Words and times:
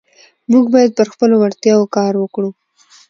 موږ 0.51 0.65
باید 0.73 0.91
پر 0.97 1.07
خپلو 1.13 1.35
وړتیاوو 1.39 1.91
کار 1.95 2.13
وکړو 2.17 2.49